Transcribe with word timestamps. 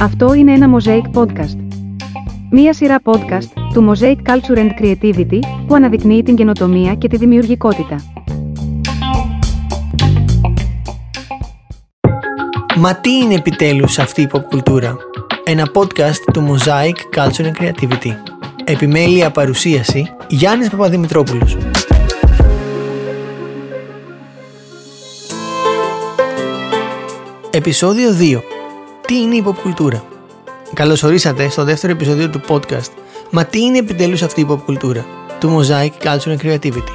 Αυτό 0.00 0.34
είναι 0.34 0.52
ένα 0.52 0.76
Mosaic 0.76 1.20
Podcast. 1.20 1.56
Μία 2.50 2.72
σειρά 2.72 3.00
podcast 3.04 3.48
του 3.72 3.92
Mosaic 3.92 4.16
Culture 4.30 4.56
and 4.58 4.70
Creativity 4.80 5.38
που 5.66 5.74
αναδεικνύει 5.74 6.22
την 6.22 6.36
καινοτομία 6.36 6.94
και 6.94 7.08
τη 7.08 7.16
δημιουργικότητα. 7.16 7.96
Μα 12.76 12.94
τι 12.94 13.10
είναι 13.10 13.34
επιτέλους 13.34 13.98
αυτή 13.98 14.22
η 14.22 14.28
pop 14.32 14.42
κουλτούρα; 14.48 14.96
Ένα 15.44 15.70
podcast 15.74 16.32
του 16.32 16.46
Mosaic 16.48 17.18
Culture 17.18 17.44
and 17.44 17.62
Creativity. 17.62 18.12
Επιμέλεια 18.64 19.30
παρουσίαση 19.30 20.10
Γιάννης 20.28 20.70
Παπαδημητρόπουλος. 20.70 21.56
Επισόδιο 27.60 28.10
2. 28.20 28.40
Τι 29.06 29.14
είναι 29.14 29.34
η 29.34 29.44
pop 29.46 29.54
κουλτούρα; 29.62 30.04
Καλώς 30.74 31.02
ορίσατε 31.02 31.48
στο 31.48 31.64
δεύτερο 31.64 31.92
επεισόδιο 31.92 32.30
του 32.30 32.40
podcast 32.48 32.90
Μα 33.30 33.44
τι 33.44 33.60
είναι 33.60 33.78
επιτέλους 33.78 34.22
αυτή 34.22 34.40
η 34.40 34.46
pop 34.50 34.58
κουλτούρα; 34.64 35.06
Του 35.40 35.58
Mosaic 35.58 36.06
Culture 36.06 36.36
and 36.36 36.46
Creativity. 36.46 36.92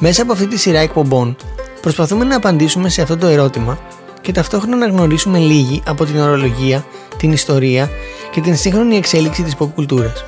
Μέσα 0.00 0.22
από 0.22 0.32
αυτή 0.32 0.46
τη 0.46 0.58
σειρά 0.58 0.78
εκπομπών 0.78 1.36
προσπαθούμε 1.80 2.24
να 2.24 2.36
απαντήσουμε 2.36 2.88
σε 2.88 3.02
αυτό 3.02 3.16
το 3.16 3.26
ερώτημα 3.26 3.78
και 4.20 4.32
ταυτόχρονα 4.32 4.76
να 4.76 4.86
γνωρίσουμε 4.86 5.38
λίγοι 5.38 5.82
από 5.86 6.04
την 6.04 6.18
ορολογία, 6.18 6.84
την 7.16 7.32
ιστορία 7.32 7.90
και 8.30 8.40
την 8.40 8.56
σύγχρονη 8.56 8.96
εξέλιξη 8.96 9.42
της 9.42 9.54
pop 9.58 9.68
κουλτούρας. 9.74 10.24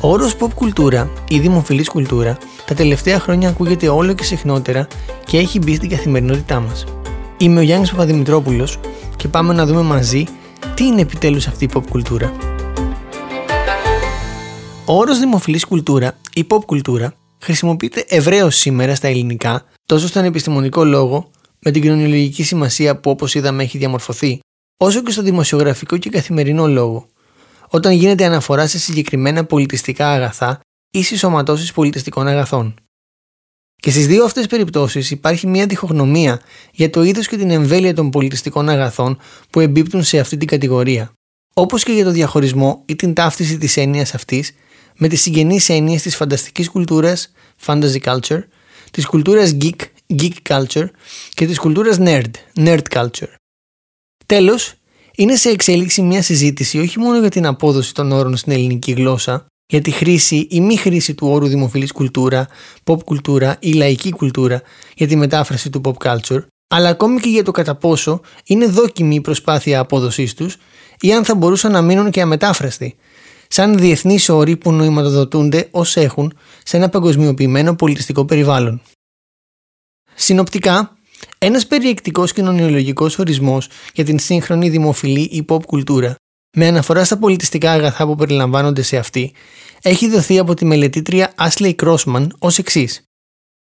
Ο 0.00 0.10
όρος 0.10 0.36
pop 0.40 0.50
κουλτούρα 0.54 1.10
ή 1.28 1.38
δημοφιλής 1.38 1.88
κουλτούρα 1.88 2.36
τα 2.66 2.74
τελευταία 2.74 3.18
χρόνια 3.20 3.48
ακούγεται 3.48 3.88
όλο 3.88 4.12
και 4.12 4.24
συχνότερα 4.24 4.86
και 5.24 5.38
έχει 5.38 5.58
μπει 5.58 5.74
στην 5.74 5.88
καθημερινότητά 5.88 6.60
μας. 6.60 6.84
Είμαι 7.38 7.58
ο 7.58 7.62
Γιάννης 7.62 7.90
Παπαδημητρόπουλος 7.90 8.78
και 9.16 9.28
πάμε 9.28 9.52
να 9.52 9.66
δούμε 9.66 9.82
μαζί 9.82 10.24
τι 10.74 10.84
είναι 10.84 11.00
επιτέλους 11.00 11.46
αυτή 11.46 11.64
η 11.64 11.70
pop 11.74 11.82
κουλτούρα. 11.90 12.32
Ο 14.84 14.96
όρος 14.98 15.18
δημοφιλής 15.18 15.64
κουλτούρα 15.66 16.18
ή 16.34 16.46
pop 16.50 16.64
κουλτούρα 16.66 17.14
χρησιμοποιείται 17.42 18.04
ευρέως 18.08 18.56
σήμερα 18.56 18.94
στα 18.94 19.08
ελληνικά 19.08 19.64
τόσο 19.86 20.06
στον 20.06 20.24
επιστημονικό 20.24 20.84
λόγο 20.84 21.30
με 21.58 21.70
την 21.70 21.82
κοινωνιολογική 21.82 22.42
σημασία 22.42 23.00
που 23.00 23.10
όπως 23.10 23.34
είδαμε 23.34 23.62
έχει 23.62 23.78
διαμορφωθεί 23.78 24.40
όσο 24.76 25.02
και 25.02 25.10
στο 25.10 25.22
δημοσιογραφικό 25.22 25.96
και 25.96 26.10
καθημερινό 26.10 26.66
λόγο 26.66 27.06
όταν 27.68 27.92
γίνεται 27.92 28.24
αναφορά 28.24 28.66
σε 28.66 28.78
συγκεκριμένα 28.78 29.44
πολιτιστικά 29.44 30.10
αγαθά 30.10 30.60
ή 30.90 31.02
συσσωματώσεις 31.02 31.72
πολιτιστικών 31.72 32.26
αγαθών. 32.26 32.74
Και 33.86 33.92
στις 33.92 34.06
δύο 34.06 34.24
αυτές 34.24 34.46
περιπτώσεις 34.46 35.10
υπάρχει 35.10 35.46
μια 35.46 35.66
διχογνωμία 35.66 36.40
για 36.72 36.90
το 36.90 37.02
είδος 37.02 37.28
και 37.28 37.36
την 37.36 37.50
εμβέλεια 37.50 37.94
των 37.94 38.10
πολιτιστικών 38.10 38.68
αγαθών 38.68 39.18
που 39.50 39.60
εμπίπτουν 39.60 40.04
σε 40.04 40.18
αυτή 40.18 40.36
την 40.36 40.48
κατηγορία. 40.48 41.12
Όπως 41.54 41.84
και 41.84 41.92
για 41.92 42.04
το 42.04 42.10
διαχωρισμό 42.10 42.82
ή 42.86 42.96
την 42.96 43.14
ταύτιση 43.14 43.58
της 43.58 43.76
έννοιας 43.76 44.14
αυτής 44.14 44.52
με 44.96 45.08
τις 45.08 45.20
συγγενείς 45.20 45.68
έννοιες 45.68 46.02
της 46.02 46.16
φανταστικής 46.16 46.68
κουλτούρας, 46.68 47.32
fantasy 47.66 47.98
culture, 48.02 48.42
της 48.90 49.06
κουλτούρας 49.06 49.56
geek, 49.60 49.80
geek 50.20 50.34
culture 50.48 50.86
και 51.34 51.46
της 51.46 51.58
κουλτούρας 51.58 51.96
nerd, 52.00 52.30
nerd 52.56 52.82
culture. 52.92 53.34
Τέλος, 54.26 54.74
είναι 55.16 55.36
σε 55.36 55.48
εξέλιξη 55.48 56.02
μια 56.02 56.22
συζήτηση 56.22 56.78
όχι 56.78 56.98
μόνο 56.98 57.20
για 57.20 57.30
την 57.30 57.46
απόδοση 57.46 57.94
των 57.94 58.12
όρων 58.12 58.36
στην 58.36 58.52
ελληνική 58.52 58.92
γλώσσα, 58.92 59.46
για 59.66 59.80
τη 59.80 59.90
χρήση 59.90 60.46
ή 60.50 60.60
μη 60.60 60.76
χρήση 60.76 61.14
του 61.14 61.28
όρου 61.28 61.46
δημοφιλής 61.46 61.92
κουλτούρα, 61.92 62.48
pop 62.84 63.04
κουλτούρα 63.04 63.56
ή 63.60 63.72
λαϊκή 63.72 64.10
κουλτούρα 64.10 64.62
για 64.96 65.06
τη 65.06 65.16
μετάφραση 65.16 65.70
του 65.70 65.80
pop 65.84 66.06
culture, 66.06 66.46
αλλά 66.68 66.88
ακόμη 66.88 67.20
και 67.20 67.28
για 67.28 67.42
το 67.42 67.50
κατά 67.50 67.74
πόσο 67.74 68.20
είναι 68.44 68.66
δόκιμη 68.66 69.14
η 69.14 69.20
προσπάθεια 69.20 69.80
απόδοσής 69.80 70.34
τους 70.34 70.56
ή 71.00 71.12
αν 71.12 71.24
θα 71.24 71.34
μπορούσαν 71.34 71.72
να 71.72 71.82
μείνουν 71.82 72.10
και 72.10 72.20
αμετάφραστοι, 72.20 72.96
σαν 73.48 73.78
διεθνείς 73.78 74.28
όροι 74.28 74.56
που 74.56 74.72
νοηματοδοτούνται 74.72 75.68
ως 75.70 75.96
έχουν 75.96 76.32
σε 76.64 76.76
ένα 76.76 76.88
παγκοσμιοποιημένο 76.88 77.74
πολιτιστικό 77.74 78.24
περιβάλλον. 78.24 78.82
Συνοπτικά, 80.14 80.96
ένας 81.38 81.66
περιεκτικός 81.66 82.32
κοινωνιολογικός 82.32 83.18
ορισμός 83.18 83.68
για 83.94 84.04
την 84.04 84.18
σύγχρονη 84.18 84.68
δημοφιλή 84.68 85.20
ή 85.20 85.44
pop 85.48 85.64
κουλτούρα 85.66 86.16
με 86.58 86.66
αναφορά 86.66 87.04
στα 87.04 87.18
πολιτιστικά 87.18 87.72
αγαθά 87.72 88.06
που 88.06 88.16
περιλαμβάνονται 88.16 88.82
σε 88.82 88.96
αυτή, 88.96 89.32
έχει 89.82 90.08
δοθεί 90.08 90.38
από 90.38 90.54
τη 90.54 90.64
μελετήτρια 90.64 91.34
Ashley 91.38 91.74
Crossman 91.82 92.26
ως 92.38 92.58
εξής. 92.58 93.02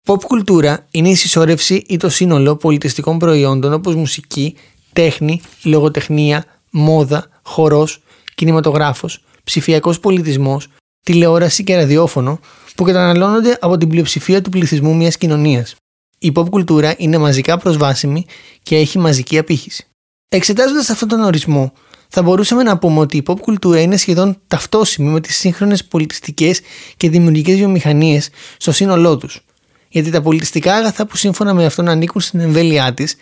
Pop 0.07 0.21
κουλτούρα 0.21 0.85
είναι 0.91 1.09
η 1.09 1.15
συσσόρευση 1.15 1.83
ή 1.87 1.97
το 1.97 2.09
σύνολο 2.09 2.55
πολιτιστικών 2.55 3.19
προϊόντων 3.19 3.73
όπως 3.73 3.95
μουσική, 3.95 4.55
τέχνη, 4.93 5.41
λογοτεχνία, 5.63 6.45
μόδα, 6.71 7.29
χορός, 7.43 8.01
κινηματογράφος, 8.35 9.23
ψηφιακός 9.43 9.99
πολιτισμός, 9.99 10.67
τηλεόραση 11.05 11.63
και 11.63 11.75
ραδιόφωνο 11.75 12.39
που 12.75 12.83
καταναλώνονται 12.83 13.57
από 13.61 13.77
την 13.77 13.89
πλειοψηφία 13.89 14.41
του 14.41 14.49
πληθυσμού 14.49 14.95
μιας 14.95 15.17
κοινωνίας. 15.17 15.75
Η 16.19 16.31
pop 16.35 16.49
κουλτούρα 16.49 16.93
είναι 16.97 17.17
μαζικά 17.17 17.57
προσβάσιμη 17.57 18.25
και 18.63 18.75
έχει 18.75 18.97
μαζική 18.97 19.37
απήχηση. 19.37 19.87
Εξετάζοντας 20.29 20.89
αυτόν 20.89 21.07
τον 21.07 21.19
ορισμό, 21.19 21.73
θα 22.11 22.21
μπορούσαμε 22.21 22.63
να 22.63 22.77
πούμε 22.77 22.99
ότι 22.99 23.17
η 23.17 23.23
pop 23.25 23.39
κουλτούρα 23.39 23.81
είναι 23.81 23.97
σχεδόν 23.97 24.37
ταυτόσιμη 24.47 25.09
με 25.09 25.21
τις 25.21 25.37
σύγχρονες 25.37 25.85
πολιτιστικές 25.85 26.61
και 26.97 27.09
δημιουργικές 27.09 27.55
βιομηχανίες 27.55 28.29
στο 28.57 28.71
σύνολό 28.71 29.17
τους. 29.17 29.41
Γιατί 29.89 30.09
τα 30.09 30.21
πολιτιστικά 30.21 30.73
αγαθά 30.73 31.05
που 31.05 31.17
σύμφωνα 31.17 31.53
με 31.53 31.65
αυτόν 31.65 31.87
ανήκουν 31.87 32.21
στην 32.21 32.39
εμβέλειά 32.39 32.93
της 32.93 33.15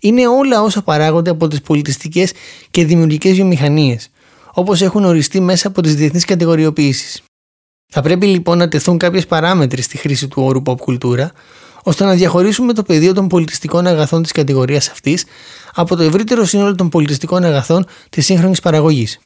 είναι 0.00 0.26
όλα 0.26 0.62
όσα 0.62 0.82
παράγονται 0.82 1.30
από 1.30 1.48
τις 1.48 1.60
πολιτιστικές 1.60 2.32
και 2.70 2.84
δημιουργικές 2.84 3.34
βιομηχανίες, 3.34 4.10
όπως 4.52 4.82
έχουν 4.82 5.04
οριστεί 5.04 5.40
μέσα 5.40 5.68
από 5.68 5.82
τις 5.82 5.94
διεθνείς 5.94 6.24
κατηγοριοποιήσεις. 6.24 7.22
Θα 7.92 8.02
πρέπει 8.02 8.26
λοιπόν 8.26 8.58
να 8.58 8.68
τεθούν 8.68 8.98
κάποιες 8.98 9.26
παράμετροι 9.26 9.82
στη 9.82 9.96
χρήση 9.96 10.28
του 10.28 10.42
όρου 10.42 10.62
pop 10.66 10.76
κουλτούρα, 10.76 11.32
ώστε 11.84 12.04
να 12.04 12.14
διαχωρίσουμε 12.14 12.72
το 12.72 12.82
πεδίο 12.82 13.12
των 13.12 13.28
πολιτιστικών 13.28 13.86
αγαθών 13.86 14.22
της 14.22 14.32
κατηγορίας 14.32 14.88
αυτής 14.88 15.24
από 15.74 15.96
το 15.96 16.02
ευρύτερο 16.02 16.44
σύνολο 16.44 16.74
των 16.74 16.88
πολιτιστικών 16.88 17.44
αγαθών 17.44 17.86
της 18.10 18.24
σύγχρονης 18.24 18.60
παραγωγής. 18.60 19.18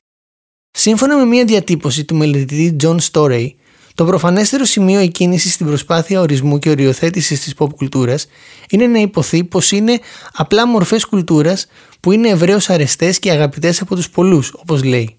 Σύμφωνα 0.70 1.16
με 1.16 1.24
μια 1.24 1.44
διατύπωση 1.44 2.04
του 2.04 2.14
μελετητή 2.14 2.76
John 2.82 2.97
Storey, 3.12 3.47
το 3.94 4.04
προφανέστερο 4.04 4.64
σημείο 4.64 5.00
εκκίνησης 5.00 5.52
στην 5.52 5.66
προσπάθεια 5.66 6.20
ορισμού 6.20 6.58
και 6.58 6.70
οριοθέτησης 6.70 7.41
της 7.41 7.54
pop 7.58 7.74
κουλτούρας 7.76 8.26
είναι 8.70 8.86
να 8.86 8.98
υποθεί 8.98 9.44
πως 9.44 9.72
είναι 9.72 9.98
απλά 10.32 10.66
μορφές 10.66 11.04
κουλτούρας 11.04 11.66
που 12.00 12.12
είναι 12.12 12.28
ευρέως 12.28 12.70
αρεστές 12.70 13.18
και 13.18 13.30
αγαπητές 13.30 13.80
από 13.80 13.94
τους 13.94 14.10
πολλούς, 14.10 14.52
όπως 14.56 14.84
λέει 14.84 15.17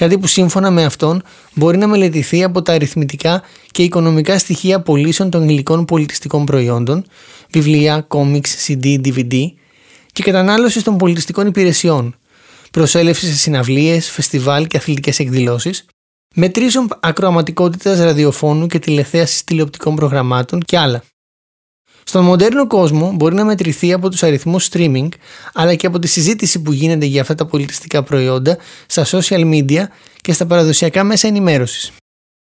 κάτι 0.00 0.18
που 0.18 0.26
σύμφωνα 0.26 0.70
με 0.70 0.84
αυτόν 0.84 1.22
μπορεί 1.54 1.78
να 1.78 1.86
μελετηθεί 1.86 2.42
από 2.42 2.62
τα 2.62 2.72
αριθμητικά 2.72 3.42
και 3.70 3.82
οικονομικά 3.82 4.38
στοιχεία 4.38 4.80
πωλήσεων 4.80 5.30
των 5.30 5.48
υλικών 5.48 5.84
πολιτιστικών 5.84 6.44
προϊόντων, 6.44 7.04
βιβλία, 7.50 8.00
κόμιξ, 8.00 8.56
CD, 8.66 9.00
DVD 9.04 9.34
και 10.12 10.22
κατανάλωσης 10.22 10.82
των 10.82 10.96
πολιτιστικών 10.96 11.46
υπηρεσιών, 11.46 12.16
προσέλευση 12.70 13.26
σε 13.26 13.36
συναυλίες, 13.36 14.10
φεστιβάλ 14.10 14.66
και 14.66 14.76
αθλητικές 14.76 15.18
εκδηλώσεις, 15.18 15.84
μετρήσεων 16.34 16.88
ακροαματικότητας 17.00 17.98
ραδιοφώνου 17.98 18.66
και 18.66 18.78
τηλεθέασης 18.78 19.44
τηλεοπτικών 19.44 19.94
προγραμμάτων 19.94 20.60
και 20.60 20.78
άλλα. 20.78 21.02
Στον 22.10 22.24
μοντέρνο 22.24 22.66
κόσμο 22.66 23.12
μπορεί 23.12 23.34
να 23.34 23.44
μετρηθεί 23.44 23.92
από 23.92 24.10
τους 24.10 24.22
αριθμούς 24.22 24.68
streaming 24.72 25.08
αλλά 25.54 25.74
και 25.74 25.86
από 25.86 25.98
τη 25.98 26.08
συζήτηση 26.08 26.62
που 26.62 26.72
γίνεται 26.72 27.06
για 27.06 27.20
αυτά 27.20 27.34
τα 27.34 27.46
πολιτιστικά 27.46 28.02
προϊόντα 28.02 28.58
στα 28.86 29.06
social 29.06 29.52
media 29.52 29.82
και 30.20 30.32
στα 30.32 30.46
παραδοσιακά 30.46 31.04
μέσα 31.04 31.28
ενημέρωσης. 31.28 31.92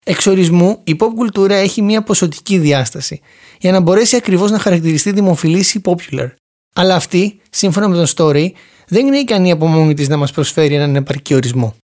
Εξορισμού, 0.04 0.80
η 0.84 0.96
pop 1.00 1.08
κουλτούρα 1.14 1.54
έχει 1.54 1.82
μια 1.82 2.02
ποσοτική 2.02 2.58
διάσταση 2.58 3.20
για 3.58 3.72
να 3.72 3.80
μπορέσει 3.80 4.16
ακριβώς 4.16 4.50
να 4.50 4.58
χαρακτηριστεί 4.58 5.12
δημοφιλής 5.12 5.74
ή 5.74 5.80
popular. 5.84 6.30
Αλλά 6.74 6.94
αυτή, 6.94 7.40
σύμφωνα 7.50 7.88
με 7.88 7.96
τον 7.96 8.06
story, 8.16 8.50
δεν 8.88 9.06
είναι 9.06 9.18
ικανή 9.18 9.50
από 9.50 9.66
μόνη 9.66 9.94
της 9.94 10.08
να 10.08 10.16
μας 10.16 10.32
προσφέρει 10.32 10.74
έναν 10.74 10.96
επαρκή 10.96 11.34
ορισμό. 11.34 11.76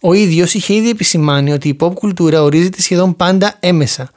Ο 0.00 0.12
ίδιος 0.12 0.54
είχε 0.54 0.74
ήδη 0.74 0.88
επισημάνει 0.88 1.52
ότι 1.52 1.68
η 1.68 1.76
pop 1.80 1.94
κουλτούρα 1.94 2.42
ορίζεται 2.42 2.80
σχεδόν 2.80 3.16
πάντα 3.16 3.56
έμεσα, 3.60 4.10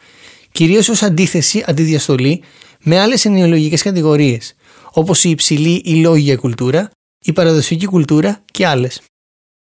κυρίως 0.51 0.89
ως 0.89 1.03
αντίθεση, 1.03 1.63
αντιδιαστολή 1.67 2.43
με 2.83 2.99
άλλες 2.99 3.25
ενοιολογικές 3.25 3.81
κατηγορίες, 3.81 4.55
όπως 4.91 5.23
η 5.23 5.29
υψηλή 5.29 5.81
ή 5.85 5.95
λόγια 5.95 6.35
κουλτούρα, 6.35 6.89
η 7.19 7.33
παραδοσιακή 7.33 7.85
κουλτούρα 7.85 8.43
και 8.51 8.67
άλλες. 8.67 9.01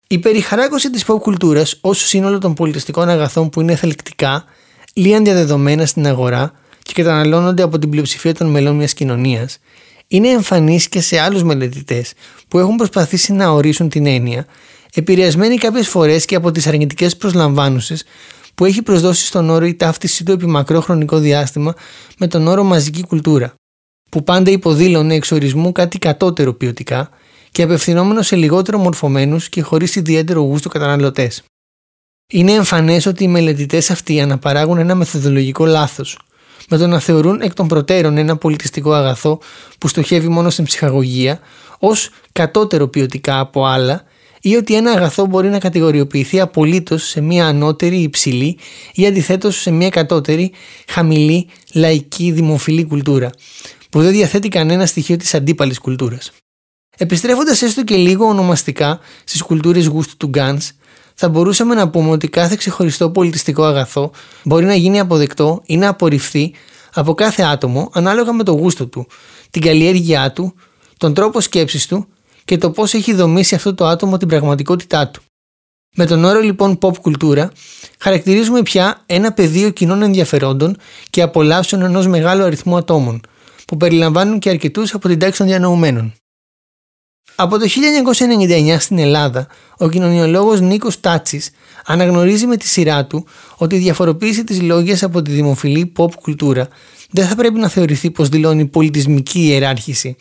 Η 0.09 0.19
περιχαράκωση 0.19 0.91
της 0.91 1.05
pop 1.07 1.21
κουλτούρας 1.21 1.79
ως 1.81 2.07
σύνολο 2.07 2.39
των 2.39 2.55
πολιτιστικών 2.55 3.09
αγαθών 3.09 3.51
που 3.51 3.61
είναι 3.61 3.77
θελκτικά, 3.77 4.45
λίαν 4.95 5.25
διαδεδομένα 5.25 5.87
στην 5.87 6.07
αγορά 6.07 6.53
και 6.83 6.93
καταναλώνονται 6.93 7.63
από 7.63 7.79
την 7.79 7.91
πλειοψηφία 7.91 8.35
των 8.35 8.47
μελών 8.47 8.77
μιας 8.77 8.95
κοινωνίας, 8.95 9.59
είναι 10.09 10.29
εμφανή 10.29 10.81
και 10.91 11.01
σε 11.01 11.19
άλλους 11.19 11.43
μελετητές 11.43 12.13
που 12.49 12.59
έχουν 12.59 12.77
προσπαθήσει 12.77 13.33
να 13.33 13.49
ορίσουν 13.49 13.89
την 13.89 14.07
έννοια, 14.07 14.47
επηρεασμένοι 14.95 15.57
κάποιες 15.57 15.89
φορές 15.89 16.25
και 16.25 16.35
από 16.35 16.51
τις 16.51 16.67
αρνητικές 16.67 17.17
προσλαμβάνουσες 17.17 18.05
που 18.57 18.65
έχει 18.65 18.83
προσδώσει 18.83 19.27
στον 19.27 19.51
όρο 19.51 19.67
η 19.67 19.75
ταύτιση 19.75 20.25
του 20.25 20.33
επί 20.33 20.47
μακρό 20.47 20.81
χρονικό 20.81 21.19
διάστημα 21.19 21.75
με 22.19 22.27
τον 22.27 22.47
όρο 22.47 22.65
μαζική 22.65 23.07
κουλτούρα, 23.07 23.55
που 24.11 24.23
πάντα 24.23 24.51
υποδήλωνε 24.51 25.15
εξορισμού 25.15 25.73
κάτι 25.73 25.99
κατώτερο 25.99 26.55
ποιοτικά 26.55 27.11
και 27.51 27.63
απευθυνόμενο 27.63 28.23
σε 28.23 28.37
λιγότερο 28.37 28.79
μορφωμένους 28.79 29.49
και 29.49 29.63
χωρίς 29.63 29.97
ιδιαίτερο 29.97 30.41
γούστο 30.41 30.69
καταναλωτές. 30.69 31.43
Είναι 32.33 32.53
εμφανές 32.53 33.07
ότι 33.07 33.25
οι 33.25 33.29
μελετητές 33.29 33.91
αυτοί 33.91 34.21
αναπαράγουν 34.21 34.79
ένα 34.79 34.95
μεθοδολογικό 34.95 35.67
λάθος, 35.67 36.19
με 36.69 36.77
το 36.77 36.87
να 36.87 36.99
θεωρούν 36.99 37.41
εκ 37.41 37.55
των 37.55 37.69
προτέρων 37.69 38.17
ένα 38.17 38.37
πολιτιστικό 38.37 38.93
αγαθό 38.93 39.41
που 39.79 39.89
στοχεύει 39.89 40.29
μόνο 40.29 40.51
στην 40.51 40.65
ψυχαγωγία 40.65 41.41
ως 41.79 42.11
κατώτερο 42.33 42.89
ποιοτικά 42.89 43.39
από 43.39 43.67
άλλα 43.67 44.05
ή 44.49 44.57
ότι 44.57 44.75
ένα 44.75 44.91
αγαθό 44.91 45.27
μπορεί 45.27 45.49
να 45.49 45.59
κατηγοριοποιηθεί 45.59 46.41
απολύτως 46.41 47.09
σε 47.09 47.21
μια 47.21 47.47
ανώτερη, 47.47 47.97
υψηλή 47.97 48.59
ή 48.95 49.07
αντιθέτως 49.07 49.61
σε 49.61 49.71
μια 49.71 49.89
κατώτερη, 49.89 50.53
χαμηλή, 50.89 51.49
λαϊκή, 51.75 52.33
δημοφιλή 52.33 52.85
κουλτούρα, 52.85 53.31
που 53.91 54.03
δεν 54.03 54.13
διαθέτει 54.13 54.49
κανένα 54.49 54.87
στοιχείο 54.87 55.17
της 55.17 55.35
αντίπαλης 55.35 55.79
κουλτούρας. 55.79 56.33
Επιστρέφοντας 56.97 57.63
έστω 57.63 57.85
και 57.85 57.97
λίγο 57.97 58.27
ονομαστικά 58.27 59.01
στις 59.25 59.43
κουλτούρες 59.43 59.87
γούστου 59.87 60.17
του 60.17 60.27
Γκάν, 60.27 60.61
θα 61.15 61.29
μπορούσαμε 61.29 61.75
να 61.75 61.89
πούμε 61.91 62.11
ότι 62.11 62.29
κάθε 62.29 62.57
ξεχωριστό 62.57 63.11
πολιτιστικό 63.11 63.65
αγαθό 63.65 64.11
μπορεί 64.45 64.65
να 64.65 64.75
γίνει 64.75 65.01
αποδεκτό 65.01 65.63
ή 65.67 65.77
να 65.77 65.89
απορριφθεί 65.89 66.53
από 66.95 67.15
κάθε 67.15 67.43
άτομο 67.43 67.91
ανάλογα 67.93 68.33
με 68.33 68.43
το 68.43 68.53
γούστο 68.53 68.87
του, 68.87 69.07
την 69.51 69.63
καλλιέργειά 69.63 70.33
του, 70.33 70.55
τον 70.97 71.15
τρόπο 71.15 71.41
σκέψης 71.41 71.87
του 71.87 72.09
και 72.47 72.59
το 72.59 72.71
πώς 72.71 72.95
έχει 72.95 73.15
δομήσει 73.15 73.55
αυτό 73.55 73.75
το 73.75 73.87
άτομο 73.87 74.17
την 74.17 74.29
πραγματικότητά 74.29 75.09
του. 75.09 75.23
Με 75.97 76.07
τον 76.07 76.25
όρο 76.25 76.41
λοιπόν 76.41 76.79
pop 76.81 76.97
κουλτούρα 76.97 77.51
χαρακτηρίζουμε 77.99 78.63
πια 78.63 79.03
ένα 79.07 79.33
πεδίο 79.33 79.71
κοινών 79.71 80.03
ενδιαφερόντων 80.03 80.77
και 81.11 81.23
απολαύσεων 81.23 81.83
ενός 81.83 82.07
μεγάλου 82.07 82.43
αριθμού 82.43 82.77
ατόμων, 82.77 83.21
που 83.67 83.77
περιλαμβάνουν 83.77 84.39
και 84.39 84.49
αρκετούς 84.49 84.95
από 84.95 85.09
την 85.09 85.19
τάξη 85.19 85.39
των 85.39 85.47
διανοουμένων. 85.47 86.15
Από 87.35 87.59
το 87.59 87.67
1999 87.67 88.77
στην 88.79 88.99
Ελλάδα, 88.99 89.47
ο 89.79 89.89
κοινωνιολόγος 89.89 90.61
Νίκος 90.61 91.01
Τάτσης 91.01 91.51
αναγνωρίζει 91.85 92.47
με 92.47 92.57
τη 92.57 92.67
σειρά 92.67 93.07
του 93.07 93.27
ότι 93.57 93.75
η 93.75 93.79
διαφοροποίηση 93.79 94.45
της 94.45 94.63
λόγιας 94.63 95.03
από 95.03 95.23
τη 95.23 95.31
δημοφιλή 95.31 95.93
pop 95.97 96.15
κουλτούρα 96.23 96.69
δεν 97.11 97.27
θα 97.27 97.35
πρέπει 97.35 97.59
να 97.59 97.69
θεωρηθεί 97.69 98.11
πως 98.11 98.29
δηλώνει 98.29 98.67
πολιτισμική 98.67 99.41
ιεράρχηση, 99.41 100.17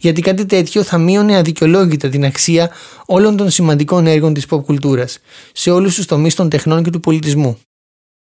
γιατί 0.00 0.20
κάτι 0.20 0.46
τέτοιο 0.46 0.82
θα 0.82 0.98
μείωνε 0.98 1.36
αδικαιολόγητα 1.36 2.08
την 2.08 2.24
αξία 2.24 2.70
όλων 3.06 3.36
των 3.36 3.50
σημαντικών 3.50 4.06
έργων 4.06 4.34
της 4.34 4.46
pop 4.50 4.64
κουλτούρας 4.64 5.18
σε 5.52 5.70
όλους 5.70 5.94
τους 5.94 6.06
τομείς 6.06 6.34
των 6.34 6.48
τεχνών 6.48 6.82
και 6.82 6.90
του 6.90 7.00
πολιτισμού. 7.00 7.58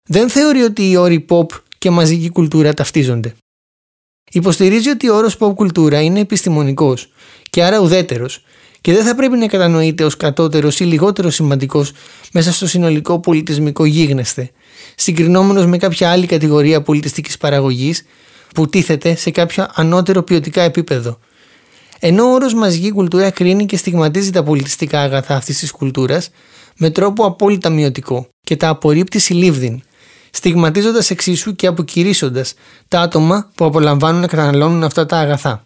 Δεν 0.09 0.31
θεωρεί 0.31 0.63
ότι 0.63 0.91
οι 0.91 0.97
όροι 0.97 1.27
pop 1.29 1.47
και 1.79 1.91
μαζική 1.91 2.29
κουλτούρα 2.31 2.75
ταυτίζονται. 2.75 3.35
Υποστηρίζει 4.33 4.89
ότι 4.89 5.09
ο 5.09 5.17
όρος 5.17 5.37
pop 5.41 5.55
κουλτούρα 5.55 6.01
είναι 6.01 6.21
επιστημονικός 6.21 7.09
και 7.51 7.65
άρα 7.65 7.79
ουδέτερος 7.79 8.45
και 8.81 8.93
δεν 8.93 9.05
θα 9.05 9.15
πρέπει 9.15 9.37
να 9.37 9.47
κατανοείται 9.47 10.05
ως 10.05 10.17
κατώτερος 10.17 10.81
ή 10.81 10.85
λιγότερο 10.85 11.31
σημαντικός 11.31 11.93
μέσα 12.33 12.53
στο 12.53 12.67
συνολικό 12.67 13.21
πολιτισμικό 13.21 13.85
γίγνεσθε, 13.85 14.51
συγκρινόμενος 14.95 15.67
με 15.67 15.77
κάποια 15.77 16.11
άλλη 16.11 16.27
κατηγορία 16.27 16.83
πολιτιστικής 16.83 17.39
παραγωγής 17.39 18.05
που 18.55 18.69
τίθεται 18.69 19.15
σε 19.15 19.31
κάποιο 19.31 19.67
ανώτερο 19.75 20.23
ποιοτικά 20.23 20.63
επίπεδο. 20.63 21.19
Ενώ 22.03 22.25
ο 22.25 22.33
όρος 22.33 22.55
μαζική 22.55 22.91
κουλτούρα 22.91 23.31
κρίνει 23.31 23.67
και 23.67 23.77
στιγματίζει 23.77 24.31
τα 24.31 24.43
πολιτιστικά 24.43 25.01
αγαθά 25.01 25.37
αυτής 25.37 25.59
της 25.59 25.73
κουλτούρας 25.73 26.31
με 26.77 26.91
τρόπο 26.91 27.25
απόλυτα 27.25 27.71
μειωτικό 27.71 28.29
και 28.41 28.57
τα 28.57 28.69
απορρίπτει 28.69 29.19
συλλήβδιν, 29.19 29.83
στιγματίζοντας 30.31 31.11
εξίσου 31.11 31.55
και 31.55 31.67
αποκηρύσσοντας 31.67 32.55
τα 32.89 33.01
άτομα 33.01 33.51
που 33.55 33.65
απολαμβάνουν 33.65 34.21
να 34.21 34.27
καταναλώνουν 34.27 34.85
αυτά 34.85 35.07
τα 35.07 35.19
αγαθά. 35.19 35.65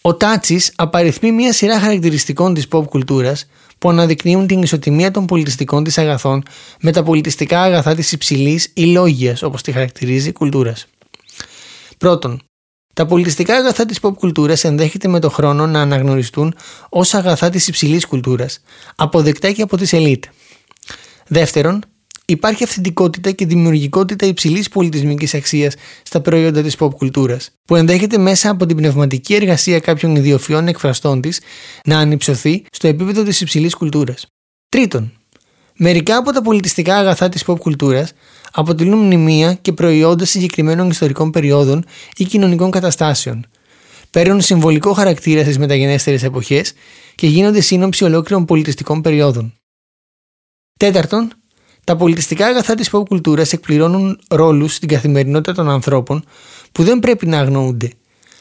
Ο 0.00 0.14
Τάτσι 0.14 0.60
απαριθμεί 0.76 1.32
μια 1.32 1.52
σειρά 1.52 1.80
χαρακτηριστικών 1.80 2.54
της 2.54 2.66
pop 2.70 2.84
κουλτούρας 2.88 3.46
που 3.78 3.88
αναδεικνύουν 3.88 4.46
την 4.46 4.62
ισοτιμία 4.62 5.10
των 5.10 5.26
πολιτιστικών 5.26 5.84
της 5.84 5.98
αγαθών 5.98 6.42
με 6.80 6.92
τα 6.92 7.02
πολιτιστικά 7.02 7.62
αγαθά 7.62 7.94
της 7.94 8.12
υψηλής 8.12 8.70
ή 8.74 8.84
λόγια, 8.84 9.36
όπως 9.42 9.62
τη 9.62 9.72
χαρακτηρίζει, 9.72 10.32
κουλτούρα. 10.32 10.74
Πρώτον, 11.98 12.42
τα 12.96 13.06
πολιτιστικά 13.06 13.54
αγαθά 13.56 13.86
της 13.86 13.98
pop 14.02 14.14
κουλτούρας 14.14 14.64
ενδέχεται 14.64 15.08
με 15.08 15.20
το 15.20 15.30
χρόνο 15.30 15.66
να 15.66 15.80
αναγνωριστούν 15.80 16.54
ως 16.88 17.14
αγαθά 17.14 17.50
της 17.50 17.68
υψηλής 17.68 18.06
κουλτούρας, 18.06 18.60
αποδεκτά 18.96 19.52
και 19.52 19.62
από 19.62 19.76
τις 19.76 19.92
ελίτ. 19.92 20.24
Δεύτερον, 21.26 21.84
Υπάρχει 22.28 22.64
αυθεντικότητα 22.64 23.30
και 23.30 23.46
δημιουργικότητα 23.46 24.26
υψηλής 24.26 24.68
πολιτισμικής 24.68 25.34
αξίας 25.34 25.74
στα 26.02 26.20
προϊόντα 26.20 26.62
της 26.62 26.76
pop 26.78 26.90
κουλτούρας, 26.94 27.50
που 27.64 27.76
ενδέχεται 27.76 28.18
μέσα 28.18 28.50
από 28.50 28.66
την 28.66 28.76
πνευματική 28.76 29.34
εργασία 29.34 29.78
κάποιων 29.78 30.16
ιδιοφιών 30.16 30.68
εκφραστών 30.68 31.20
της 31.20 31.40
να 31.84 31.98
ανυψωθεί 31.98 32.64
στο 32.70 32.88
επίπεδο 32.88 33.22
της 33.22 33.40
υψηλής 33.40 33.74
κουλτούρας. 33.74 34.26
Τρίτον, 34.68 35.12
μερικά 35.76 36.16
από 36.16 36.32
τα 36.32 36.42
πολιτιστικά 36.42 36.96
αγαθά 36.96 37.28
της 37.28 37.44
pop 37.46 37.58
κουλτούρας 37.58 38.12
αποτελούν 38.52 38.98
μνημεία 38.98 39.54
και 39.54 39.72
προϊόντα 39.72 40.24
συγκεκριμένων 40.24 40.90
ιστορικών 40.90 41.30
περιόδων 41.30 41.84
ή 42.16 42.24
κοινωνικών 42.24 42.70
καταστάσεων. 42.70 43.46
Παίρνουν 44.10 44.40
συμβολικό 44.40 44.92
χαρακτήρα 44.92 45.42
στις 45.42 45.58
μεταγενέστερες 45.58 46.22
εποχές 46.22 46.72
και 47.14 47.26
γίνονται 47.26 47.60
σύνοψη 47.60 48.04
ολόκληρων 48.04 48.44
πολιτιστικών 48.44 49.00
περιόδων. 49.00 49.54
Τέταρτον, 50.78 51.32
τα 51.84 51.96
πολιτιστικά 51.96 52.46
αγαθά 52.46 52.74
της 52.74 52.90
pop 52.92 53.02
κουλτούρας 53.08 53.52
εκπληρώνουν 53.52 54.20
ρόλους 54.28 54.74
στην 54.74 54.88
καθημερινότητα 54.88 55.54
των 55.54 55.70
ανθρώπων 55.70 56.24
που 56.72 56.82
δεν 56.82 56.98
πρέπει 56.98 57.26
να 57.26 57.38
αγνοούνται. 57.38 57.90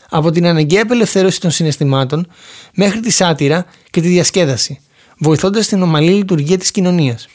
Από 0.09 0.31
την 0.31 0.45
αναγκαία 0.45 0.81
απελευθέρωση 0.83 1.39
των 1.41 1.51
συναισθημάτων 1.51 2.27
μέχρι 2.73 2.99
τη 2.99 3.11
σάτυρα 3.11 3.65
και 3.89 4.01
τη 4.01 4.07
διασκέδαση, 4.07 4.79
βοηθώντας 5.17 5.67
την 5.67 5.81
ομαλή 5.81 6.11
λειτουργία 6.11 6.57
της 6.57 6.71
κοινωνίας. 6.71 7.27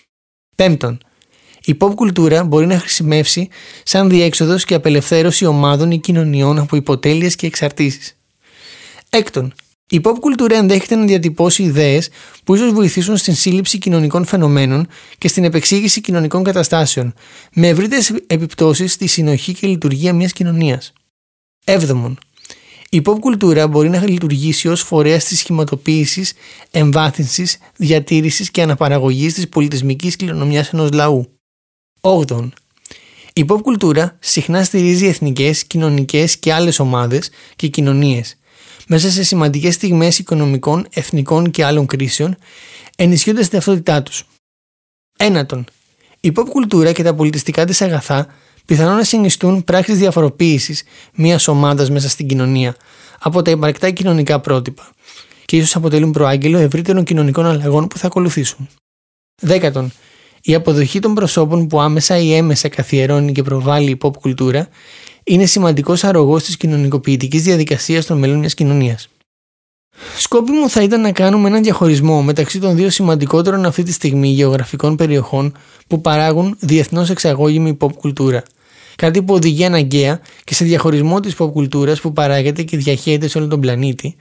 Πέμπτον, 0.57 1.01
η 1.65 1.77
pop 1.81 1.95
κουλτούρα 1.95 2.45
μπορεί 2.45 2.67
να 2.67 2.79
χρησιμεύσει 2.79 3.49
σαν 3.83 4.09
διέξοδος 4.09 4.65
και 4.65 4.75
απελευθέρωση 4.75 5.45
ομάδων 5.45 5.91
ή 5.91 5.99
κοινωνιών 5.99 6.59
από 6.59 6.77
υποτέλειες 6.77 7.35
και 7.35 7.47
εξαρτήσεις. 7.47 8.17
Έκτον, 9.11 9.53
η 9.91 10.01
pop 10.05 10.15
κουλτούρα 10.21 10.57
ενδέχεται 10.57 10.95
να 10.95 11.05
διατυπώσει 11.05 11.63
ιδέες 11.63 12.09
που 12.45 12.55
ίσως 12.55 12.73
βοηθήσουν 12.73 13.17
στην 13.17 13.35
σύλληψη 13.35 13.79
κοινωνικών 13.79 14.25
φαινομένων 14.25 14.89
και 15.19 15.29
στην 15.29 15.45
επεξήγηση 15.45 16.01
κοινωνικών 16.01 16.43
καταστάσεων, 16.43 17.15
με 17.55 17.69
ευρύτερες 17.69 18.13
επιπτώσεις 18.27 18.93
στη 18.93 19.07
συνοχή 19.07 19.53
και 19.53 19.67
λειτουργία 19.67 20.13
μιας 20.13 20.33
κοινωνίας. 20.33 20.93
Έβδομον, 21.65 22.19
η 22.93 23.03
pop 23.05 23.19
κουλτούρα 23.21 23.69
μπορεί 23.69 23.89
να 23.89 24.09
λειτουργήσει 24.09 24.69
ως 24.69 24.83
φορέα 24.83 25.19
της 25.19 25.39
σχηματοποίησης, 25.39 26.33
εμβάθυνσης, 26.71 27.59
διατήρησης 27.77 28.51
και 28.51 28.63
αναπαραγωγής 28.63 29.35
της 29.35 29.49
πολιτισμικής 29.49 30.17
κληρονομιάς 30.17 30.73
ενός 30.73 30.91
λαού. 30.91 31.39
Όγδον, 32.01 32.53
η 33.33 33.45
pop 33.49 33.61
κουλτούρα 33.63 34.17
συχνά 34.21 34.65
στηρίζει 34.65 35.07
εθνικές, 35.07 35.65
κοινωνικές 35.65 36.39
και 36.39 36.53
άλλες 36.53 36.79
ομάδες 36.79 37.31
και 37.57 37.69
κοινωνίες 37.69 38.39
μέσα 38.87 39.11
σε 39.11 39.23
σημαντικές 39.23 39.75
στιγμές 39.75 40.19
οικονομικών, 40.19 40.87
εθνικών 40.91 41.51
και 41.51 41.65
άλλων 41.65 41.87
κρίσεων, 41.87 42.37
ενισχύοντας 42.97 43.43
την 43.43 43.53
ταυτότητά 43.53 44.03
τους. 44.03 44.25
Ένατον, 45.19 45.65
η 46.21 46.33
pop 46.37 46.45
κουλτούρα 46.49 46.93
και 46.93 47.03
τα 47.03 47.15
πολιτιστικά 47.15 47.65
της 47.65 47.83
αγαθά 47.83 48.27
πιθανόν 48.71 48.97
να 48.97 49.05
συνιστούν 49.05 49.65
πράξεις 49.65 49.99
διαφοροποίησης 49.99 50.83
μιας 51.15 51.49
ομάδας 51.49 51.91
μέσα 51.91 52.09
στην 52.09 52.27
κοινωνία 52.27 52.77
από 53.21 53.43
τα 53.43 53.51
υπαρκτά 53.51 53.91
κοινωνικά 53.91 54.41
πρότυπα 54.41 54.91
και 55.45 55.57
ίσως 55.57 55.77
αποτελούν 55.77 56.11
προάγγελο 56.11 56.59
ευρύτερων 56.59 57.05
κοινωνικών 57.05 57.47
αλλαγών 57.47 57.87
που 57.89 57.99
θα 57.99 58.07
ακολουθήσουν. 58.07 58.69
Δέκατον, 59.43 59.93
η 60.43 60.55
αποδοχή 60.55 60.99
των 60.99 61.15
προσώπων 61.15 61.67
που 61.67 61.81
άμεσα 61.81 62.19
ή 62.19 62.33
έμεσα 62.35 62.69
καθιερώνει 62.69 63.33
και 63.33 63.43
προβάλλει 63.43 63.91
η 63.91 63.99
pop 64.03 64.17
κουλτούρα 64.21 64.69
είναι 65.25 65.47
σημαντικός 65.47 66.05
αρρωγός 66.05 66.45
της 66.45 66.57
κοινωνικοποιητικής 66.57 67.43
διαδικασίας 67.43 68.07
των 68.07 68.19
μελών 68.19 68.39
μιας 68.39 68.55
κοινωνίας. 68.55 69.09
Σκόπιμο 70.19 70.69
θα 70.69 70.83
ήταν 70.83 71.01
να 71.01 71.13
κάνουμε 71.13 71.49
έναν 71.49 71.63
διαχωρισμό 71.63 72.23
μεταξύ 72.23 72.61
των 72.61 72.77
δύο 72.77 72.91
σημαντικότερων 72.91 73.65
αυτή 73.65 73.83
τη 73.83 73.93
στιγμή 73.93 74.29
γεωγραφικών 74.29 74.97
περιοχών 74.97 75.57
που 75.87 76.01
παράγουν 76.01 76.57
διεθνώς 76.61 77.11
εξαγώγημη 77.11 77.77
pop 77.81 77.93
κουλτούρα. 77.93 78.43
Κάτι 78.97 79.23
που 79.23 79.35
οδηγεί 79.35 79.65
αναγκαία 79.65 80.21
και 80.45 80.55
σε 80.55 80.65
διαχωρισμό 80.65 81.21
της 81.21 81.35
pop 81.39 81.53
κουλτούρας 81.53 82.01
που 82.01 82.13
παράγεται 82.13 82.63
και 82.63 82.77
διαχέεται 82.77 83.29
σε 83.29 83.39
όλο 83.39 83.47
τον 83.47 83.61
πλανήτη 83.61 84.17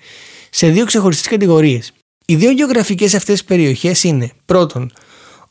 σε 0.50 0.68
δύο 0.68 0.86
ξεχωριστές 0.86 1.28
κατηγορίες. 1.28 1.92
Οι 2.26 2.36
δύο 2.36 2.52
γεωγραφικές 2.52 3.14
αυτές 3.14 3.44
περιοχές 3.44 4.04
είναι 4.04 4.32
πρώτον 4.46 4.92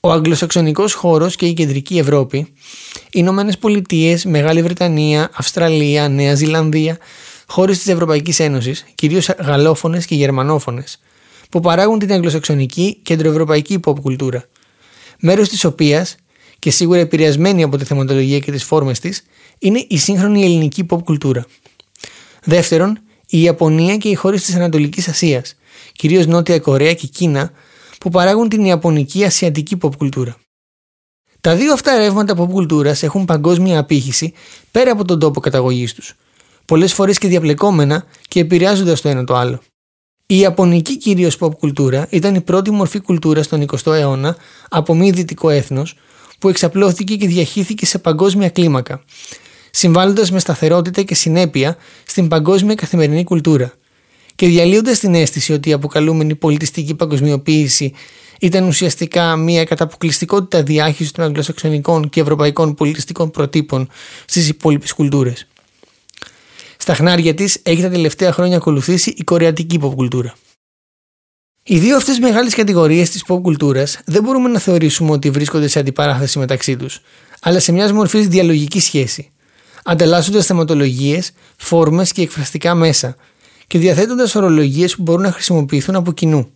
ο 0.01 0.11
αγγλοσαξονικός 0.11 0.95
χώρος 0.95 1.37
και 1.37 1.47
η 1.47 1.53
κεντρική 1.53 1.99
Ευρώπη, 1.99 2.39
οι 2.39 2.49
Ηνωμένες 3.11 3.59
Πολιτείες, 3.59 4.25
Μεγάλη 4.25 4.63
Βρετανία, 4.63 5.31
Αυστραλία, 5.35 6.09
Νέα 6.09 6.35
Ζηλανδία, 6.35 6.99
χώρες 7.47 7.79
της 7.79 7.87
Ευρωπαϊκής 7.87 8.41
Ένωσης, 8.41 8.85
κυρίως 8.95 9.29
γαλλόφωνες 9.41 10.07
και 10.07 10.15
γερμανόφωνες, 10.15 10.99
που 11.51 11.61
παράγουν 11.61 11.99
την 11.99 12.13
αγγλοσαξονική 12.13 12.99
κεντροευρωπαϊκή 13.03 13.81
pop 13.85 14.01
κουλτούρα, 14.01 14.45
μέρος 15.21 15.49
της 15.49 15.65
οποίας 15.65 16.17
και 16.59 16.71
σίγουρα 16.71 16.99
επηρεασμένη 16.99 17.63
από 17.63 17.77
τη 17.77 17.85
θεματολογία 17.85 18.39
και 18.39 18.53
τις 18.53 18.65
φόρμες 18.65 19.01
της, 19.01 19.23
είναι 19.59 19.85
η 19.89 19.99
σύγχρονη 19.99 20.45
ελληνική 20.45 20.87
pop 20.91 21.05
κουλτούρα. 21.05 21.47
Δεύτερον, 22.45 22.99
η 23.29 23.43
Ιαπωνία 23.43 23.97
και 23.97 24.09
οι 24.09 24.15
χώρες 24.15 24.43
της 24.43 24.55
Ανατολικής 24.55 25.09
Ασίας, 25.09 25.57
κυρίως 25.93 26.27
Νότια 26.27 26.59
Κορέα 26.59 26.95
και 26.95 27.07
Κίνα, 27.07 27.51
που 28.01 28.11
παράγουν 28.11 28.49
την 28.49 28.65
Ιαπωνική 28.65 29.25
Ασιατική 29.25 29.77
pop 29.83 29.97
κουλτούρα. 29.97 30.37
Τα 31.41 31.55
δύο 31.55 31.73
αυτά 31.73 31.97
ρεύματα 31.97 32.35
pop 32.39 32.49
κουλτούρας 32.49 33.03
έχουν 33.03 33.25
παγκόσμια 33.25 33.79
απήχηση 33.79 34.33
πέρα 34.71 34.93
από 34.93 35.05
τον 35.05 35.19
τόπο 35.19 35.41
καταγωγής 35.41 35.95
τους, 35.95 36.15
πολλές 36.65 36.93
φορές 36.93 37.19
και 37.19 37.29
διαπλεκόμενα 37.29 38.05
και 38.29 38.41
επηρεάζοντας 38.41 39.01
το 39.01 39.09
ένα 39.09 39.25
το 39.25 39.35
άλλο. 39.35 39.61
Η 40.27 40.39
Ιαπωνική 40.39 40.97
κυρίως 40.97 41.37
pop 41.41 41.51
κουλτούρα 41.59 42.07
ήταν 42.11 42.35
η 42.35 42.41
πρώτη 42.41 42.71
μορφή 42.71 43.01
κουλτούρας 43.01 43.45
στον 43.45 43.67
20ο 43.67 43.93
αιώνα 43.93 44.37
από 44.69 44.95
μη 44.95 45.11
δυτικό 45.11 45.51
έθνος 45.51 45.97
που 46.39 46.49
εξαπλώθηκε 46.49 47.17
και 47.17 47.27
διαχύθηκε 47.27 47.87
σε 47.87 47.99
παγκόσμια 47.99 48.49
κλίμακα, 48.49 49.03
συμβάλλοντας 49.71 50.31
με 50.31 50.39
σταθερότητα 50.39 51.03
και 51.03 51.15
συνέπεια 51.15 51.77
στην 52.07 52.29
παγκόσμια 52.29 52.75
καθημερινή 52.75 53.25
κουλτούρα 53.25 53.73
και 54.35 54.47
διαλύοντας 54.47 54.99
την 54.99 55.15
αίσθηση 55.15 55.53
ότι 55.53 55.69
η 55.69 55.73
αποκαλούμενη 55.73 56.35
πολιτιστική 56.35 56.95
παγκοσμιοποίηση 56.95 57.93
ήταν 58.41 58.67
ουσιαστικά 58.67 59.37
μια 59.37 59.65
καταποκλειστικότητα 59.65 60.63
διάχυσης 60.63 61.13
των 61.13 61.25
αγγλοσαξονικών 61.25 62.09
και 62.09 62.21
ευρωπαϊκών 62.21 62.75
πολιτιστικών 62.75 63.31
προτύπων 63.31 63.89
στις 64.25 64.49
υπόλοιπες 64.49 64.93
κουλτούρες. 64.93 65.47
Στα 66.77 66.95
χνάρια 66.95 67.35
της 67.35 67.59
έχει 67.63 67.83
τα 67.83 67.89
τελευταία 67.89 68.33
χρόνια 68.33 68.57
ακολουθήσει 68.57 69.15
η 69.17 69.25
κορεατική 69.25 69.79
pop 69.83 69.95
κουλτούρα. 69.95 70.35
Οι 71.71 71.79
δύο 71.79 71.97
αυτές 71.97 72.19
μεγάλες 72.19 72.55
κατηγορίες 72.55 73.11
της 73.11 73.25
pop 73.29 73.39
κουλτούρας 73.43 73.99
δεν 74.05 74.23
μπορούμε 74.23 74.49
να 74.49 74.59
θεωρήσουμε 74.59 75.11
ότι 75.11 75.31
βρίσκονται 75.31 75.69
σε 75.69 75.79
αντιπαράθεση 75.79 76.39
μεταξύ 76.39 76.77
τους, 76.77 77.01
αλλά 77.41 77.61
σε 77.61 77.73
μιας 77.73 77.93
μορφής 77.93 78.29
διαλογικής 78.29 78.85
σχέση, 78.85 79.31
ανταλλάσσοντας 79.85 80.47
θεματολογίες, 80.47 81.33
φόρμες 81.57 82.13
και 82.13 82.23
εκφραστικά 82.23 82.75
μέσα 82.75 83.17
και 83.67 83.79
διαθέτοντας 83.79 84.35
ορολογίες 84.35 84.97
που 84.97 85.03
μπορούν 85.03 85.23
να 85.23 85.33
χρησιμοποιηθούν 85.33 85.95
από 85.95 86.13
κοινού. 86.13 86.51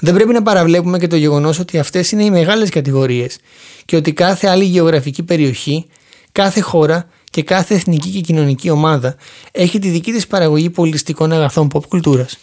Δεν 0.00 0.14
πρέπει 0.14 0.32
να 0.32 0.42
παραβλέπουμε 0.42 0.98
και 0.98 1.06
το 1.06 1.16
γεγονός 1.16 1.58
ότι 1.58 1.78
αυτές 1.78 2.10
είναι 2.12 2.24
οι 2.24 2.30
μεγάλες 2.30 2.70
κατηγορίες 2.70 3.38
και 3.84 3.96
ότι 3.96 4.12
κάθε 4.12 4.48
άλλη 4.48 4.64
γεωγραφική 4.64 5.22
περιοχή, 5.22 5.86
κάθε 6.32 6.60
χώρα 6.60 7.08
και 7.30 7.42
κάθε 7.42 7.74
εθνική 7.74 8.10
και 8.10 8.20
κοινωνική 8.20 8.70
ομάδα 8.70 9.16
έχει 9.52 9.78
τη 9.78 9.88
δική 9.88 10.12
της 10.12 10.26
παραγωγή 10.26 10.70
πολιτιστικών 10.70 11.32
αγαθών 11.32 11.70
pop 11.72 11.86
κουλτούρας. 11.88 12.38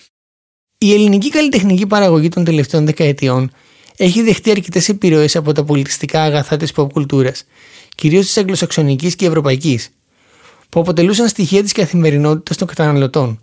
Η 0.86 0.94
ελληνική 0.94 1.30
καλλιτεχνική 1.30 1.88
παραγωγή 1.88 2.30
των 2.30 2.44
τελευταίων 2.44 2.86
δεκαετιών 2.86 3.52
έχει 3.98 4.22
δεχτεί 4.22 4.52
αρκετές 4.52 4.90
επιρροές 4.90 5.36
από 5.36 5.52
τα 5.52 5.64
πολιτιστικά 5.64 6.22
αγαθά 6.22 6.58
της 6.58 6.72
pop 6.76 6.92
κουλτούρας, 6.92 7.44
κυρίως 7.96 8.26
της 8.26 8.38
αγγλοσαξονικής 8.38 9.16
και 9.16 9.26
ευρωπαϊκής, 9.26 9.90
που 10.70 10.80
αποτελούσαν 10.80 11.28
στοιχεία 11.28 11.64
της 11.64 11.72
καθημερινότητας 11.72 12.58
των 12.58 12.68
καταναλωτών 12.68 13.40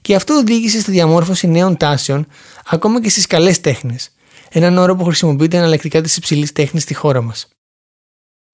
και 0.00 0.14
αυτό 0.14 0.34
οδήγησε 0.34 0.80
στη 0.80 0.90
διαμόρφωση 0.90 1.46
νέων 1.46 1.76
τάσεων 1.76 2.26
ακόμα 2.66 3.00
και 3.02 3.08
στις 3.08 3.26
καλές 3.26 3.60
τέχνες, 3.60 4.10
έναν 4.48 4.78
όρο 4.78 4.96
που 4.96 5.04
χρησιμοποιείται 5.04 5.56
εναλλακτικά 5.56 6.00
της 6.00 6.16
υψηλής 6.16 6.52
τέχνης 6.52 6.82
στη 6.82 6.94
χώρα 6.94 7.22
μας. 7.22 7.48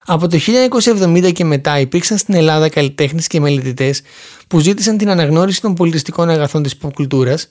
Από 0.05 0.27
το 0.27 0.37
1970 0.37 1.31
και 1.31 1.45
μετά 1.45 1.79
υπήρξαν 1.79 2.17
στην 2.17 2.33
Ελλάδα 2.33 2.69
καλλιτέχνες 2.69 3.27
και 3.27 3.39
μελετητές 3.39 4.01
που 4.47 4.59
ζήτησαν 4.59 4.97
την 4.97 5.09
αναγνώριση 5.09 5.61
των 5.61 5.73
πολιτιστικών 5.73 6.29
αγαθών 6.29 6.63
της 6.63 6.77
pop 6.81 6.93
κουλτούρας, 6.93 7.49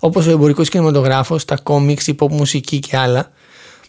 όπως 0.00 0.26
ο 0.26 0.30
εμπορικός 0.30 0.68
κινηματογράφος, 0.68 1.44
τα 1.44 1.56
κόμιξ, 1.56 2.06
η 2.06 2.16
pop 2.18 2.28
μουσική 2.30 2.78
και 2.78 2.96
άλλα, 2.96 3.30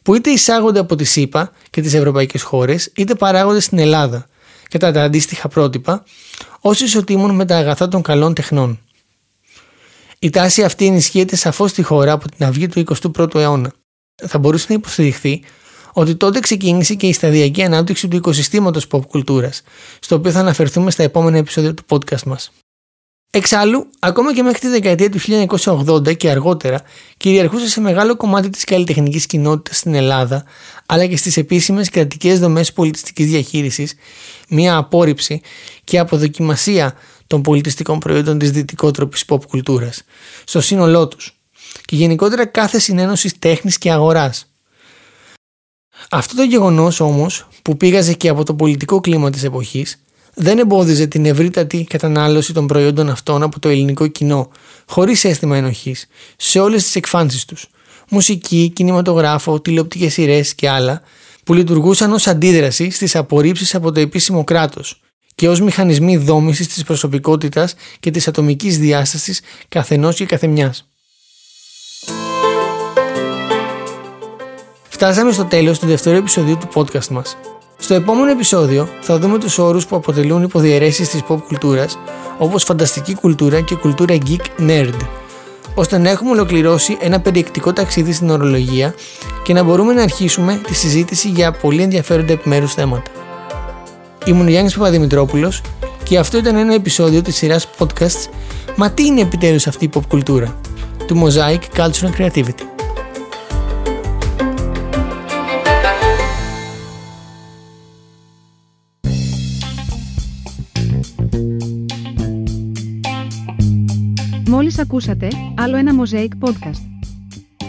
που 0.04 0.16
είτε 0.16 0.30
εισάγονται 0.30 0.80
από 0.80 0.96
τη 0.96 1.04
ΣΥΠΑ 1.04 1.52
και 1.70 1.82
τις 1.82 1.94
ευρωπαϊκές 1.94 2.42
χώρες, 2.42 2.92
είτε 2.96 3.16
παράγονται 3.16 3.60
στην 3.60 3.80
Ελλάδα, 3.80 4.28
κατά 4.70 4.92
τα 4.92 5.04
αντίστοιχα 5.04 5.48
πρότυπα, 5.48 6.04
ω 6.62 6.72
ισοτήμων 6.72 7.36
με 7.36 7.46
τα 7.46 7.58
αγαθά 7.58 7.88
των 7.88 8.02
καλών 8.02 8.34
τεχνών. 8.34 8.80
Η 10.20 10.30
τάση 10.30 10.64
αυτή 10.64 10.86
ενισχύεται 10.86 11.36
σαφώς 11.36 11.70
στη 11.72 11.82
χώρα 11.82 12.12
από 12.12 12.30
την 12.30 12.46
αυγή 12.46 12.68
του 12.68 12.84
21ου 13.16 13.36
αιώνα. 13.36 13.74
Θα 14.28 14.40
μπορούσε 14.40 14.66
να 14.70 14.76
υποστηριχθεί 14.76 15.44
ότι 15.94 16.16
τότε 16.16 16.40
ξεκίνησε 16.40 16.96
και 16.96 17.08
η 17.08 17.14
σταδιακή 17.14 17.64
ανάπτυξη 17.64 18.08
του 18.08 18.16
οικοσυστήματος 18.16 18.88
pop 18.92 19.06
κουλτούρας, 19.08 19.62
στο 20.00 20.16
οποίο 20.16 20.32
θα 20.32 20.40
αναφερθούμε 20.40 20.92
στα 20.92 21.04
επόμενα 21.04 21.38
επεισόδια 21.38 21.74
του 21.74 21.84
podcast 21.90 22.24
μας. 22.24 22.52
Εξάλλου, 23.34 23.88
ακόμα 24.00 24.34
και 24.34 24.44
μέχρι 24.44 24.60
τη 24.60 24.68
δεκαετία 24.68 25.10
του 25.10 25.20
1980 25.58 26.18
και 26.18 26.30
αργότερα, 26.30 26.82
κυριαρχούσε 27.18 27.68
σε 27.68 27.82
μεγάλο 27.82 28.16
κομμάτι 28.16 28.50
της 28.50 28.64
καλλιτεχνικής 28.64 29.26
κοινότητας 29.26 29.78
στην 29.78 29.94
Ελλάδα, 29.94 30.44
αλλά 30.86 31.06
και 31.06 31.18
στις 31.18 31.38
επίσημες 31.38 31.90
κρατικές 31.90 32.40
δομές 32.40 32.74
πολιτιστικής 32.74 33.28
διαχείρισης, 33.28 33.96
μια 34.50 34.78
απόρριψη 34.78 35.42
και 35.84 36.00
αποδοκιμασία 36.00 36.94
των 37.28 37.42
πολιτιστικών 37.42 38.00
προϊόντων 38.00 38.38
της 38.40 38.52
δυτικότροπης 38.52 39.26
pop 39.28 39.46
κουλτούρας, 39.48 40.04
στο 40.44 40.62
σύνολό 40.62 41.08
τους 41.08 41.40
και 41.86 41.96
γενικότερα 41.96 42.46
κάθε 42.46 42.80
συνένωση 42.80 43.40
τέχνης 43.40 43.78
και 43.78 43.92
αγοράς. 43.92 44.46
Αυτό 46.10 46.36
το 46.36 46.44
γεγονός 46.44 47.00
όμως 47.00 47.48
που 47.62 47.78
πήγαζε 47.78 48.14
και 48.14 48.30
από 48.30 48.44
το 48.44 48.54
πολιτικό 48.54 49.00
κλίμα 49.00 49.30
της 49.30 49.44
εποχής 49.44 50.02
δεν 50.34 50.60
εμπόδιζε 50.60 51.08
την 51.08 51.26
ευρύτατη 51.26 51.84
κατανάλωση 51.84 52.54
των 52.54 52.68
προϊόντων 52.68 53.10
αυτών 53.10 53.44
από 53.44 53.60
το 53.60 53.70
ελληνικό 53.70 54.08
κοινό 54.08 54.50
χωρίς 54.88 55.26
αίσθημα 55.26 55.58
ενοχής 55.58 56.08
σε 56.38 56.60
όλες 56.60 56.84
τις 56.84 56.96
εκφάνσεις 56.96 57.46
τους 57.46 57.68
μουσική, 58.10 58.72
κινηματογράφο, 58.76 59.62
τηλεοπτικές 59.62 60.14
σειρές 60.14 60.56
και 60.56 60.70
άλλα 60.70 61.02
που 61.44 61.54
λειτουργούσαν 61.54 62.14
ως 62.14 62.28
αντίδραση 62.28 62.90
στις 62.90 63.16
απορρίψεις 63.16 63.76
από 63.76 63.92
το 63.92 64.00
επίσημο 64.00 64.44
κράτος 64.44 65.02
και 65.36 65.50
ως 65.50 65.62
μηχανισμοί 65.62 66.18
δόμησης 66.18 66.68
της 66.68 66.84
προσωπικότητας 66.84 67.74
και 68.00 68.12
της 68.12 68.28
ατομικής 68.28 68.78
διάστασης 68.78 69.42
καθενός 69.70 70.16
και 70.16 70.26
καθεμιάς. 70.26 70.86
Φτάσαμε 74.90 75.32
στο 75.32 75.46
τέλος 75.46 75.80
του 75.80 75.88
δεύτερου 75.88 76.18
επεισοδίου 76.18 76.58
του 76.58 76.70
podcast 76.74 77.08
μας. 77.08 77.38
Στο 77.84 77.94
επόμενο 77.94 78.32
επεισόδιο 78.32 78.90
θα 79.02 79.18
δούμε 79.20 79.38
τους 79.38 79.58
όρους 79.58 79.86
που 79.86 79.96
αποτελούν 79.96 80.44
υποδιαιρέσεις 80.44 81.10
της 81.10 81.22
pop 81.28 81.38
κουλτούρας 81.48 81.98
όπως 82.38 82.64
φανταστική 82.64 83.16
κουλτούρα 83.16 83.62
και 83.62 83.76
κουλτούρα 83.76 84.18
geek 84.28 84.62
nerd 84.70 84.98
ώστε 85.76 85.98
να 85.98 86.10
έχουμε 86.10 86.32
ολοκληρώσει 86.32 86.98
ένα 87.02 87.20
περιεκτικό 87.20 87.74
ταξίδι 87.74 88.14
στην 88.14 88.30
ορολογία 88.30 88.94
και 89.44 89.54
να 89.54 89.64
μπορούμε 89.64 89.94
να 89.94 90.02
αρχίσουμε 90.02 90.62
τη 90.68 90.74
συζήτηση 90.74 91.30
για 91.30 91.52
πολύ 91.52 91.82
ενδιαφέροντα 91.82 92.34
επιμέρους 92.34 92.74
θέματα. 92.74 93.12
Ήμουν 94.26 94.46
ο 94.46 94.50
Γιάννης 94.50 94.74
Παπαδημητρόπουλος 94.74 95.62
και 96.04 96.18
αυτό 96.18 96.38
ήταν 96.38 96.56
ένα 96.56 96.74
επεισόδιο 96.74 97.22
της 97.22 97.36
σειράς 97.36 97.68
podcasts 97.78 98.30
«Μα 98.76 98.92
τι 98.92 99.06
είναι 99.06 99.22
επιτέλους 99.22 99.68
αυτή 99.68 99.86
η 99.86 99.90
pop 99.94 100.02
κουλτούρα» 100.08 100.56
του 101.08 101.24
Mosaic 101.24 101.80
Culture 101.80 102.10
and 102.10 102.22
Creativity. 102.22 102.71
Ακούσατε 114.82 115.28
άλλο 115.58 115.76
ένα 115.76 115.92
Mosaic 116.02 116.48
podcast. 116.48 116.82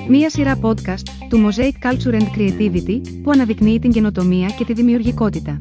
Μία 0.08 0.30
σειρά 0.30 0.58
podcast 0.62 1.08
του 1.28 1.48
Mosaic 1.48 1.88
Culture 1.88 2.14
and 2.14 2.26
Creativity 2.36 3.00
που 3.22 3.30
αναδεικνύει 3.30 3.78
την 3.78 3.90
καινοτομία 3.90 4.48
και 4.48 4.64
τη 4.64 4.72
δημιουργικότητα. 4.72 5.58